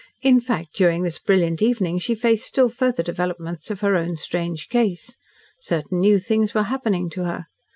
In 0.23 0.39
fact, 0.41 0.69
during 0.73 1.03
this 1.03 1.19
brilliant 1.19 1.61
evening 1.61 1.99
she 1.99 2.15
faced 2.15 2.47
still 2.47 2.69
further 2.69 3.03
developments 3.03 3.69
of 3.69 3.81
her 3.81 3.95
own 3.95 4.17
strange 4.17 4.67
case. 4.67 5.15
Certain 5.59 5.99
new 5.99 6.17
things 6.17 6.55
were 6.55 6.63
happening 6.63 7.07
to 7.11 7.25
her. 7.25 7.45